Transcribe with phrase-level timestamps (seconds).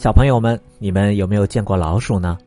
[0.00, 2.38] 小朋友们，你们有没有见过老鼠呢？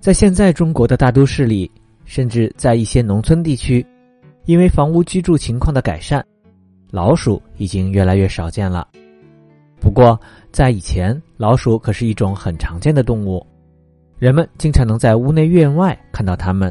[0.00, 1.70] 在现在中国的大都市里，
[2.04, 3.86] 甚至在一些农村地区，
[4.44, 6.22] 因为房屋居住情况的改善，
[6.90, 8.86] 老鼠已经越来越少见了。
[9.80, 10.20] 不过，
[10.52, 13.46] 在以前，老鼠可是一种很常见的动物，
[14.18, 16.70] 人们经常能在屋内院外看到它们。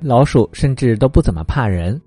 [0.00, 2.00] 老鼠甚至都不怎么怕人，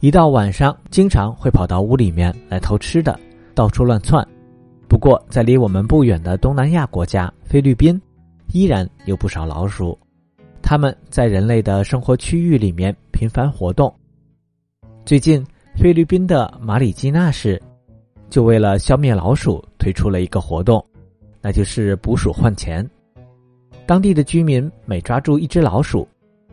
[0.00, 3.16] 一到晚上，经常会跑到屋里面来偷吃的，
[3.54, 4.26] 到处乱窜。
[4.88, 8.00] 不过，在离我们不远的东南亚国家菲律宾，
[8.52, 9.98] 依然有不少老鼠。
[10.62, 13.92] 它们在人类的生活区域里面频繁活动。
[15.04, 15.44] 最近，
[15.76, 17.60] 菲律宾的马里基纳市
[18.30, 20.84] 就为了消灭老鼠，推出了一个活动，
[21.42, 22.88] 那就是捕鼠换钱。
[23.84, 26.08] 当地的居民每抓住一只老鼠，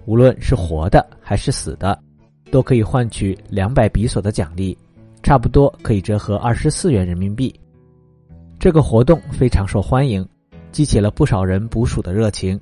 [0.05, 1.98] 无论是活的还是死的，
[2.49, 4.77] 都可以换取两百比索的奖励，
[5.23, 7.54] 差不多可以折合二十四元人民币。
[8.62, 10.23] 这个活动非常受欢迎，
[10.71, 12.62] 激起了不少人捕鼠的热情。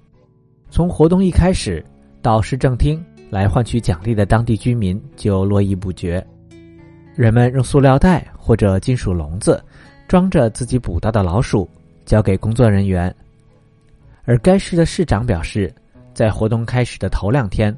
[0.70, 1.84] 从活动一开始，
[2.22, 6.26] 到市政厅来换取奖励的当地居民就络绎不绝。
[7.16, 9.62] 人们用塑料袋或者金属笼子
[10.08, 11.70] 装着自己捕到的老鼠，
[12.06, 13.14] 交给工作人员。
[14.24, 15.70] 而该市的市长表示，
[16.14, 17.78] 在活动开始的头两天，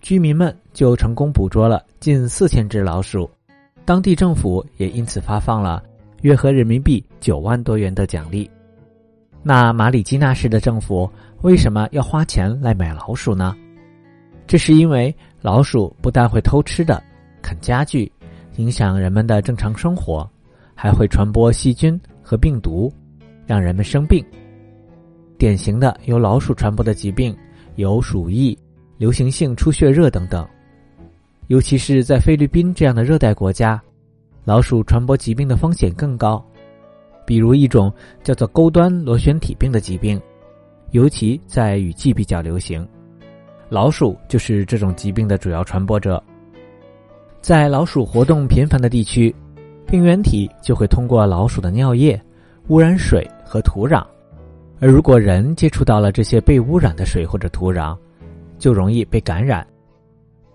[0.00, 3.30] 居民们就成功捕捉了近四千只老鼠，
[3.84, 5.80] 当地政府也因此发放了。
[6.22, 8.50] 约合人民币九万多元的奖励，
[9.42, 11.10] 那马里基纳市的政府
[11.42, 13.56] 为什么要花钱来买老鼠呢？
[14.46, 17.02] 这是因为老鼠不但会偷吃的、
[17.40, 18.10] 啃家具，
[18.56, 20.28] 影响人们的正常生活，
[20.74, 22.92] 还会传播细菌和病毒，
[23.46, 24.22] 让人们生病。
[25.38, 27.34] 典型的由老鼠传播的疾病
[27.76, 28.58] 有鼠疫、
[28.98, 30.46] 流行性出血热等等，
[31.46, 33.80] 尤其是在菲律宾这样的热带国家。
[34.50, 36.44] 老鼠传播疾病的风险更高，
[37.24, 37.92] 比如一种
[38.24, 40.20] 叫做钩端螺旋体病的疾病，
[40.90, 42.84] 尤其在雨季比较流行。
[43.68, 46.20] 老鼠就是这种疾病的主要传播者。
[47.40, 49.32] 在老鼠活动频繁的地区，
[49.86, 52.20] 病原体就会通过老鼠的尿液
[52.66, 54.04] 污染水和土壤，
[54.80, 57.96] 而如果人接触到了这些被污染的水或者土壤，
[58.58, 59.64] 就容易被感染。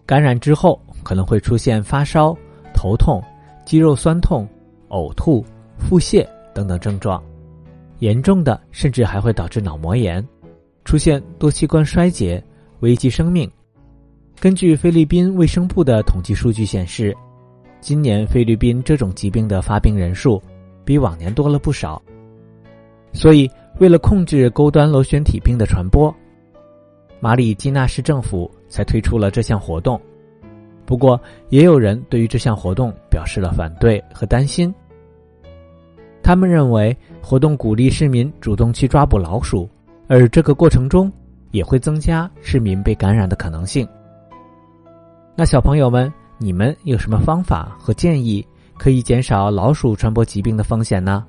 [0.06, 2.36] 感染之后可能会出现发烧、
[2.74, 3.24] 头痛。
[3.66, 4.48] 肌肉酸痛、
[4.90, 5.44] 呕吐、
[5.78, 7.22] 腹泻等等症状，
[8.00, 10.26] 严重的甚至还会导致脑膜炎，
[10.84, 12.42] 出现多器官衰竭，
[12.82, 13.50] 危及生命。
[14.40, 17.16] 根据菲律宾卫生部的统计数据显示，
[17.82, 20.42] 今年菲律宾这种疾病的发病人数
[20.84, 22.02] 比往年多了不少。
[23.14, 23.50] 所以，
[23.80, 26.14] 为了控制钩端螺旋体病的传播，
[27.20, 30.00] 马里基纳市政府才推出了这项活动。
[30.86, 31.20] 不过，
[31.50, 34.74] 也有人对于这项活动表示了反对和担心。
[36.22, 39.70] 他们认为，活动鼓励市民主动去抓捕老鼠，
[40.08, 41.12] 而这个过程中
[41.52, 43.88] 也会增加市民被感染的可能性。
[45.36, 48.46] 那小朋友们，你们有什么方法和建议
[48.78, 51.26] 可以减少老鼠传播疾病的风险呢？